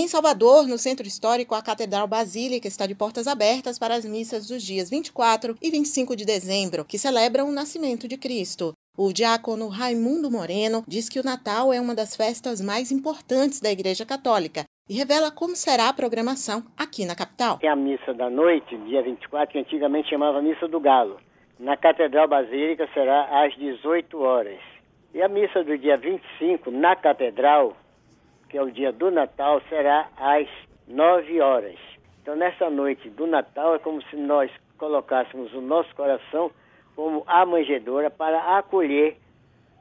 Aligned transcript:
Em 0.00 0.06
Salvador, 0.06 0.68
no 0.68 0.78
Centro 0.78 1.08
Histórico, 1.08 1.56
a 1.56 1.60
Catedral 1.60 2.06
Basílica 2.06 2.68
está 2.68 2.86
de 2.86 2.94
portas 2.94 3.26
abertas 3.26 3.80
para 3.80 3.96
as 3.96 4.04
missas 4.04 4.46
dos 4.46 4.62
dias 4.62 4.88
24 4.88 5.56
e 5.60 5.72
25 5.72 6.14
de 6.14 6.24
dezembro, 6.24 6.84
que 6.84 6.96
celebram 6.96 7.48
o 7.48 7.52
nascimento 7.52 8.06
de 8.06 8.16
Cristo. 8.16 8.74
O 8.96 9.12
diácono 9.12 9.66
Raimundo 9.66 10.30
Moreno 10.30 10.84
diz 10.86 11.08
que 11.08 11.18
o 11.18 11.24
Natal 11.24 11.72
é 11.72 11.80
uma 11.80 11.96
das 11.96 12.14
festas 12.14 12.60
mais 12.60 12.92
importantes 12.92 13.60
da 13.60 13.72
Igreja 13.72 14.06
Católica 14.06 14.62
e 14.88 14.94
revela 14.94 15.32
como 15.32 15.56
será 15.56 15.88
a 15.88 15.92
programação 15.92 16.62
aqui 16.76 17.04
na 17.04 17.16
capital. 17.16 17.58
Tem 17.58 17.68
a 17.68 17.74
missa 17.74 18.14
da 18.14 18.30
noite, 18.30 18.78
dia 18.86 19.02
24, 19.02 19.50
que 19.50 19.58
antigamente 19.58 20.10
chamava 20.10 20.40
Missa 20.40 20.68
do 20.68 20.78
Galo. 20.78 21.18
Na 21.58 21.76
Catedral 21.76 22.28
Basílica 22.28 22.88
será 22.94 23.44
às 23.44 23.52
18 23.56 24.16
horas. 24.20 24.60
E 25.12 25.20
a 25.20 25.26
missa 25.26 25.64
do 25.64 25.76
dia 25.76 25.96
25, 25.96 26.70
na 26.70 26.94
Catedral, 26.94 27.76
que 28.48 28.56
é 28.56 28.62
o 28.62 28.70
dia 28.70 28.92
do 28.92 29.10
Natal, 29.10 29.60
será 29.68 30.08
às 30.16 30.48
9 30.86 31.40
horas. 31.40 31.78
Então, 32.22 32.34
nessa 32.36 32.68
noite 32.70 33.08
do 33.10 33.26
Natal, 33.26 33.74
é 33.74 33.78
como 33.78 34.02
se 34.04 34.16
nós 34.16 34.50
colocássemos 34.76 35.52
o 35.54 35.60
nosso 35.60 35.94
coração 35.94 36.50
como 36.94 37.22
a 37.26 37.46
manjedoura 37.46 38.10
para 38.10 38.58
acolher 38.58 39.16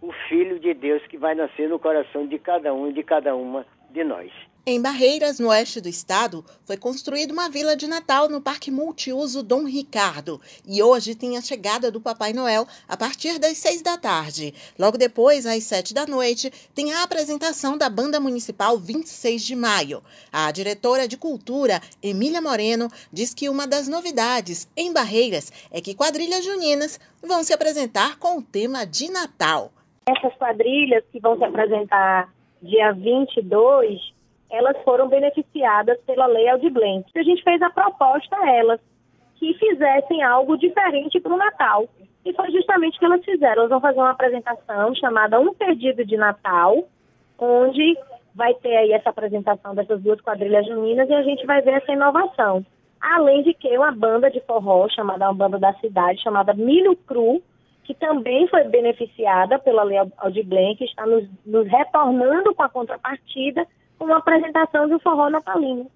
o 0.00 0.12
Filho 0.28 0.58
de 0.58 0.74
Deus 0.74 1.04
que 1.06 1.16
vai 1.16 1.34
nascer 1.34 1.68
no 1.68 1.78
coração 1.78 2.26
de 2.26 2.38
cada 2.38 2.74
um 2.74 2.88
e 2.88 2.92
de 2.92 3.02
cada 3.02 3.34
uma 3.34 3.64
de 3.90 4.04
nós. 4.04 4.32
Em 4.66 4.80
Barreiras, 4.80 5.38
no 5.38 5.48
oeste 5.48 5.78
do 5.78 5.90
estado, 5.90 6.42
foi 6.64 6.78
construída 6.78 7.34
uma 7.34 7.50
vila 7.50 7.76
de 7.76 7.86
Natal 7.86 8.30
no 8.30 8.40
Parque 8.40 8.70
Multiuso 8.70 9.42
Dom 9.42 9.66
Ricardo. 9.66 10.40
E 10.66 10.82
hoje 10.82 11.14
tem 11.14 11.36
a 11.36 11.42
chegada 11.42 11.90
do 11.90 12.00
Papai 12.00 12.32
Noel 12.32 12.66
a 12.88 12.96
partir 12.96 13.38
das 13.38 13.58
seis 13.58 13.82
da 13.82 13.98
tarde. 13.98 14.54
Logo 14.78 14.96
depois, 14.96 15.44
às 15.44 15.64
sete 15.64 15.92
da 15.92 16.06
noite, 16.06 16.50
tem 16.74 16.94
a 16.94 17.02
apresentação 17.02 17.76
da 17.76 17.90
Banda 17.90 18.18
Municipal 18.18 18.78
26 18.78 19.42
de 19.42 19.54
Maio. 19.54 20.02
A 20.32 20.50
diretora 20.50 21.06
de 21.06 21.18
Cultura, 21.18 21.78
Emília 22.02 22.40
Moreno, 22.40 22.88
diz 23.12 23.34
que 23.34 23.50
uma 23.50 23.66
das 23.66 23.86
novidades 23.86 24.66
em 24.74 24.94
Barreiras 24.94 25.52
é 25.70 25.82
que 25.82 25.94
quadrilhas 25.94 26.42
juninas 26.42 26.98
vão 27.22 27.44
se 27.44 27.52
apresentar 27.52 28.18
com 28.18 28.38
o 28.38 28.42
tema 28.42 28.86
de 28.86 29.10
Natal. 29.10 29.70
Essas 30.06 30.34
quadrilhas 30.38 31.04
que 31.12 31.20
vão 31.20 31.36
se 31.36 31.44
apresentar 31.44 32.32
dia 32.62 32.92
22 32.94 34.13
elas 34.54 34.76
foram 34.82 35.08
beneficiadas 35.08 35.98
pela 36.06 36.26
Lei 36.26 36.48
Aldir 36.48 36.72
Blanc. 36.72 37.04
A 37.14 37.22
gente 37.22 37.42
fez 37.42 37.60
a 37.62 37.70
proposta 37.70 38.36
a 38.36 38.50
elas 38.50 38.80
que 39.36 39.54
fizessem 39.54 40.22
algo 40.22 40.56
diferente 40.56 41.20
para 41.20 41.34
o 41.34 41.36
Natal. 41.36 41.88
E 42.24 42.32
foi 42.32 42.50
justamente 42.50 42.96
o 42.96 42.98
que 42.98 43.04
elas 43.04 43.24
fizeram. 43.24 43.62
Elas 43.62 43.70
vão 43.70 43.80
fazer 43.80 43.98
uma 43.98 44.10
apresentação 44.10 44.94
chamada 44.94 45.40
Um 45.40 45.52
Perdido 45.52 46.04
de 46.04 46.16
Natal, 46.16 46.84
onde 47.38 47.98
vai 48.34 48.54
ter 48.54 48.76
aí 48.76 48.92
essa 48.92 49.10
apresentação 49.10 49.74
dessas 49.74 50.00
duas 50.02 50.20
quadrilhas 50.20 50.66
juninas 50.66 51.08
e 51.08 51.14
a 51.14 51.22
gente 51.22 51.44
vai 51.46 51.60
ver 51.60 51.74
essa 51.74 51.92
inovação. 51.92 52.64
Além 53.00 53.42
de 53.42 53.52
que 53.52 53.76
uma 53.76 53.92
banda 53.92 54.30
de 54.30 54.40
forró, 54.40 54.88
chamada 54.88 55.26
uma 55.26 55.34
banda 55.34 55.58
da 55.58 55.74
cidade, 55.74 56.22
chamada 56.22 56.54
Milho 56.54 56.96
Cru, 56.96 57.42
que 57.84 57.92
também 57.94 58.48
foi 58.48 58.64
beneficiada 58.64 59.58
pela 59.58 59.82
Lei 59.82 59.98
Aldir 60.16 60.46
Blanc, 60.46 60.82
está 60.82 61.04
nos, 61.04 61.28
nos 61.44 61.68
retornando 61.68 62.54
com 62.54 62.62
a 62.62 62.68
contrapartida 62.68 63.66
uma 64.04 64.18
apresentação 64.18 64.86
um 64.86 64.98
forró 65.00 65.30
natalino. 65.30 65.90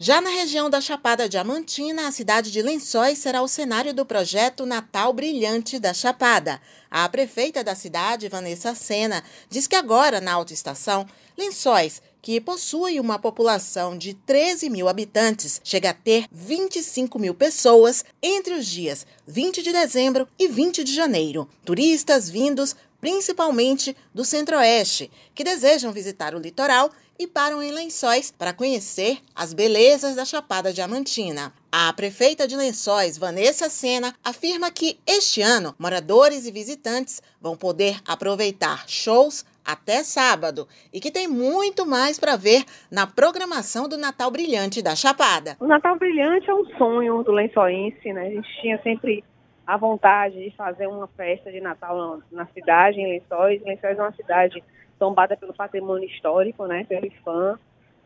Já 0.00 0.20
na 0.20 0.30
região 0.30 0.70
da 0.70 0.80
Chapada 0.80 1.28
Diamantina, 1.28 2.06
a 2.06 2.12
cidade 2.12 2.52
de 2.52 2.62
Lençóis 2.62 3.18
será 3.18 3.42
o 3.42 3.48
cenário 3.48 3.92
do 3.92 4.06
projeto 4.06 4.64
Natal 4.64 5.12
Brilhante 5.12 5.80
da 5.80 5.92
Chapada. 5.92 6.60
A 6.88 7.08
prefeita 7.08 7.64
da 7.64 7.74
cidade, 7.74 8.28
Vanessa 8.28 8.76
Sena, 8.76 9.24
diz 9.50 9.66
que 9.66 9.74
agora, 9.74 10.20
na 10.20 10.32
autoestação, 10.32 11.04
Lençóis, 11.36 12.00
que 12.22 12.40
possui 12.40 13.00
uma 13.00 13.18
população 13.18 13.98
de 13.98 14.14
13 14.14 14.70
mil 14.70 14.88
habitantes, 14.88 15.60
chega 15.64 15.90
a 15.90 15.94
ter 15.94 16.26
25 16.30 17.18
mil 17.18 17.34
pessoas 17.34 18.04
entre 18.22 18.54
os 18.54 18.66
dias 18.66 19.06
20 19.26 19.62
de 19.62 19.72
dezembro 19.72 20.28
e 20.38 20.46
20 20.46 20.84
de 20.84 20.94
janeiro. 20.94 21.48
Turistas 21.64 22.30
vindos 22.30 22.76
principalmente 23.00 23.96
do 24.14 24.24
Centro-Oeste, 24.24 25.10
que 25.34 25.44
desejam 25.44 25.92
visitar 25.92 26.34
o 26.34 26.38
litoral 26.38 26.90
e 27.18 27.26
param 27.26 27.60
em 27.62 27.72
Lençóis 27.72 28.30
para 28.30 28.52
conhecer 28.52 29.18
as 29.34 29.52
belezas 29.52 30.14
da 30.14 30.24
Chapada 30.24 30.72
Diamantina. 30.72 31.52
A 31.70 31.92
prefeita 31.92 32.46
de 32.46 32.56
Lençóis, 32.56 33.18
Vanessa 33.18 33.68
Sena, 33.68 34.14
afirma 34.24 34.70
que 34.70 34.98
este 35.06 35.42
ano 35.42 35.74
moradores 35.78 36.46
e 36.46 36.52
visitantes 36.52 37.20
vão 37.40 37.56
poder 37.56 37.98
aproveitar 38.06 38.88
shows 38.88 39.44
até 39.64 40.02
sábado 40.02 40.66
e 40.92 41.00
que 41.00 41.10
tem 41.10 41.28
muito 41.28 41.84
mais 41.84 42.18
para 42.18 42.36
ver 42.36 42.64
na 42.90 43.06
programação 43.06 43.86
do 43.86 43.98
Natal 43.98 44.30
Brilhante 44.30 44.80
da 44.80 44.96
Chapada. 44.96 45.56
O 45.60 45.66
Natal 45.66 45.98
Brilhante 45.98 46.48
é 46.48 46.54
um 46.54 46.64
sonho 46.78 47.22
do 47.22 47.32
lençoense, 47.32 48.12
né? 48.12 48.28
A 48.28 48.30
gente 48.30 48.60
tinha 48.62 48.80
sempre 48.82 49.22
a 49.68 49.76
vontade 49.76 50.42
de 50.42 50.50
fazer 50.56 50.86
uma 50.86 51.06
festa 51.08 51.52
de 51.52 51.60
Natal 51.60 52.22
na 52.32 52.46
cidade, 52.46 52.98
em 52.98 53.06
Lençóis. 53.06 53.62
Lençóis 53.62 53.98
é 53.98 54.02
uma 54.02 54.12
cidade 54.12 54.64
tombada 54.98 55.36
pelo 55.36 55.52
patrimônio 55.52 56.08
histórico, 56.08 56.64
né, 56.64 56.84
pelo 56.88 57.04
IFAM, 57.04 57.58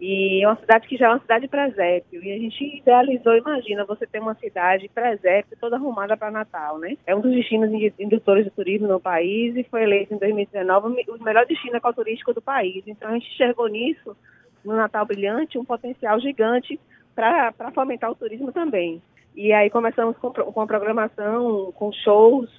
e 0.00 0.42
é 0.42 0.48
uma 0.48 0.56
cidade 0.56 0.88
que 0.88 0.96
já 0.96 1.08
é 1.08 1.10
uma 1.10 1.20
cidade 1.20 1.46
presépio. 1.48 2.24
E 2.24 2.32
a 2.32 2.38
gente 2.38 2.78
idealizou, 2.78 3.36
imagina, 3.36 3.84
você 3.84 4.06
ter 4.06 4.20
uma 4.20 4.34
cidade 4.36 4.88
presépio 4.88 5.54
toda 5.60 5.76
arrumada 5.76 6.16
para 6.16 6.30
Natal, 6.30 6.78
né? 6.78 6.96
É 7.06 7.14
um 7.14 7.20
dos 7.20 7.30
destinos 7.30 7.70
indutores 7.98 8.46
do 8.46 8.50
turismo 8.52 8.88
no 8.88 8.98
país 8.98 9.54
e 9.54 9.62
foi 9.64 9.82
eleito 9.82 10.14
em 10.14 10.18
2019 10.18 11.04
o 11.10 11.22
melhor 11.22 11.44
destino 11.44 11.76
ecoturístico 11.76 12.32
do 12.32 12.40
país. 12.40 12.82
Então 12.86 13.10
a 13.10 13.12
gente 13.12 13.30
enxergou 13.34 13.68
nisso, 13.68 14.16
no 14.64 14.74
Natal 14.74 15.04
Brilhante, 15.04 15.58
um 15.58 15.64
potencial 15.66 16.18
gigante 16.20 16.80
para 17.14 17.70
fomentar 17.74 18.10
o 18.10 18.14
turismo 18.14 18.50
também. 18.50 19.02
E 19.34 19.52
aí 19.52 19.70
começamos 19.70 20.16
com, 20.18 20.30
com 20.30 20.60
a 20.60 20.66
programação, 20.66 21.72
com 21.72 21.92
shows, 21.92 22.50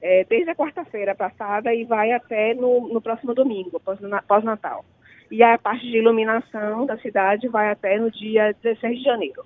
é, 0.00 0.24
desde 0.24 0.50
a 0.50 0.54
quarta-feira 0.54 1.14
passada 1.14 1.74
e 1.74 1.84
vai 1.84 2.12
até 2.12 2.54
no, 2.54 2.88
no 2.88 3.00
próximo 3.00 3.34
domingo, 3.34 3.80
pós-Natal. 4.26 4.84
E 5.30 5.42
a 5.42 5.58
parte 5.58 5.86
de 5.86 5.98
iluminação 5.98 6.86
da 6.86 6.98
cidade 6.98 7.46
vai 7.48 7.70
até 7.70 7.98
no 7.98 8.10
dia 8.10 8.54
16 8.62 8.98
de 8.98 9.04
janeiro. 9.04 9.44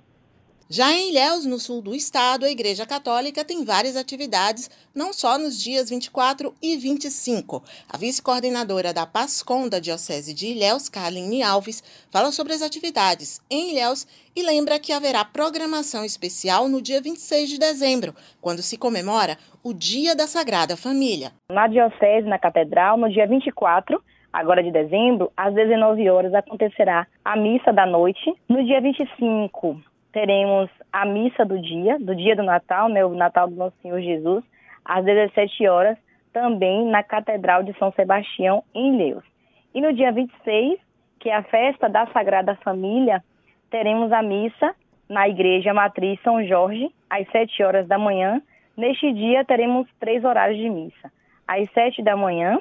Já 0.67 0.91
em 0.91 1.11
Ilhéus, 1.11 1.45
no 1.45 1.59
sul 1.59 1.79
do 1.79 1.93
estado, 1.93 2.43
a 2.43 2.49
Igreja 2.49 2.87
Católica 2.87 3.45
tem 3.45 3.63
várias 3.63 3.95
atividades, 3.95 4.67
não 4.95 5.13
só 5.13 5.37
nos 5.37 5.63
dias 5.63 5.91
24 5.91 6.55
e 6.59 6.75
25. 6.75 7.61
A 7.87 7.95
vice-coordenadora 7.99 8.91
da 8.91 9.05
PASCOM 9.05 9.69
da 9.69 9.77
Diocese 9.79 10.33
de 10.33 10.47
Ilhéus, 10.47 10.89
Carline 10.89 11.43
Alves, 11.43 11.83
fala 12.11 12.31
sobre 12.31 12.53
as 12.53 12.63
atividades 12.63 13.39
em 13.47 13.73
Ilhéus 13.73 14.07
e 14.35 14.41
lembra 14.41 14.79
que 14.79 14.91
haverá 14.91 15.23
programação 15.23 16.03
especial 16.03 16.67
no 16.67 16.81
dia 16.81 16.99
26 16.99 17.47
de 17.47 17.59
dezembro, 17.59 18.15
quando 18.41 18.63
se 18.63 18.75
comemora 18.75 19.37
o 19.63 19.71
Dia 19.71 20.15
da 20.15 20.25
Sagrada 20.25 20.75
Família. 20.75 21.31
Na 21.51 21.67
Diocese, 21.67 22.27
na 22.27 22.39
Catedral, 22.39 22.97
no 22.97 23.07
dia 23.07 23.27
24, 23.27 24.01
agora 24.33 24.63
de 24.63 24.71
dezembro, 24.71 25.31
às 25.37 25.53
19 25.53 26.09
horas, 26.09 26.33
acontecerá 26.33 27.05
a 27.23 27.37
missa 27.37 27.71
da 27.71 27.85
noite. 27.85 28.33
No 28.49 28.65
dia 28.65 28.81
25, 28.81 29.79
teremos 30.15 30.69
a 30.93 31.05
missa 31.05 31.43
do 31.43 31.59
dia, 31.59 31.99
do 31.99 32.15
dia 32.15 32.37
do 32.37 32.41
Natal, 32.41 32.87
né, 32.87 33.03
o 33.03 33.13
Natal 33.13 33.49
do 33.49 33.55
Nosso 33.57 33.75
Senhor 33.81 33.99
Jesus, 33.99 34.45
às 34.85 35.03
17 35.03 35.67
horas, 35.67 35.97
também 36.31 36.85
na 36.85 37.03
Catedral 37.03 37.63
de 37.63 37.77
São 37.77 37.91
Sebastião, 37.91 38.63
em 38.73 38.95
Leus. 38.95 39.25
E 39.73 39.81
no 39.81 39.91
dia 39.91 40.13
26, 40.13 40.79
que 41.19 41.29
é 41.29 41.35
a 41.35 41.43
festa 41.43 41.89
da 41.89 42.07
Sagrada 42.13 42.55
Família, 42.63 43.21
teremos 43.69 44.09
a 44.13 44.21
missa 44.21 44.73
na 45.09 45.27
Igreja 45.27 45.73
Matriz 45.73 46.17
São 46.23 46.41
Jorge, 46.45 46.89
às 47.09 47.29
7 47.29 47.61
horas 47.63 47.85
da 47.85 47.97
manhã. 47.97 48.41
Neste 48.77 49.11
dia, 49.11 49.43
teremos 49.43 49.85
três 49.99 50.23
horários 50.23 50.57
de 50.57 50.69
missa: 50.69 51.11
às 51.45 51.69
7 51.71 52.01
da 52.01 52.15
manhã, 52.15 52.57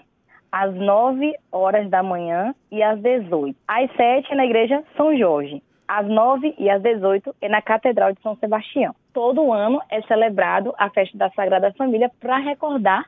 às 0.51 0.75
9 0.75 1.33
horas 1.53 1.89
da 1.89 2.03
manhã 2.03 2.53
e 2.69 2.83
às 2.83 2.99
18. 2.99 3.57
Às 3.69 3.93
7 3.93 4.35
na 4.35 4.45
Igreja 4.45 4.83
São 4.97 5.17
Jorge 5.17 5.63
às 5.87 6.07
9 6.07 6.55
e 6.59 6.69
às 6.71 6.83
18 6.83 7.35
é 7.41 7.49
na 7.49 7.63
Catedral 7.63 8.13
de 8.13 8.21
São 8.21 8.37
Sebastião. 8.37 8.95
Todo 9.13 9.53
ano 9.53 9.81
é 9.91 10.03
celebrado 10.03 10.75
a 10.79 10.91
festa 10.91 11.17
da 11.17 11.31
Sagrada 11.31 11.73
Família 11.73 12.11
para 12.21 12.39
recordar 12.39 13.05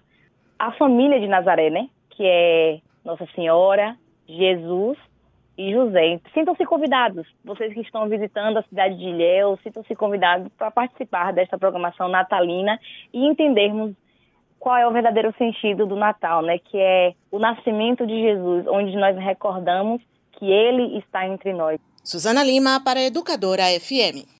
a 0.59 0.73
família 0.73 1.21
de 1.21 1.27
Nazaré, 1.27 1.71
né? 1.71 1.89
Que 2.11 2.25
é 2.25 2.79
Nossa 3.05 3.27
Senhora, 3.35 3.97
Jesus 4.29 4.99
e 5.57 5.73
José. 5.73 6.21
Sintam-se 6.35 6.65
convidados, 6.65 7.27
vocês 7.45 7.73
que 7.73 7.81
estão 7.81 8.09
visitando 8.09 8.59
a 8.59 8.63
cidade 8.63 8.97
de 8.97 9.05
Ilhéus, 9.05 9.61
sintam-se 9.63 9.95
convidados 9.95 10.53
para 10.57 10.71
participar 10.71 11.33
desta 11.33 11.59
programação 11.59 12.09
natalina 12.09 12.79
e 13.13 13.27
entendermos 13.27 13.95
qual 14.59 14.77
é 14.77 14.87
o 14.87 14.93
verdadeiro 14.93 15.35
sentido 15.37 15.87
do 15.87 15.97
Natal, 15.97 16.43
né? 16.43 16.59
Que 16.59 16.79
é 16.79 17.15
o 17.31 17.39
nascimento 17.39 18.07
de 18.07 18.21
Jesus, 18.21 18.67
onde 18.67 18.97
nós 18.97 19.17
recordamos 19.17 20.03
que 20.33 20.51
ele 20.51 20.99
está 20.99 21.27
entre 21.27 21.53
nós. 21.53 21.81
Suzana 22.07 22.45
Lima 22.45 22.85
para 22.85 23.03
Educadora 23.03 23.73
FM. 23.73 24.36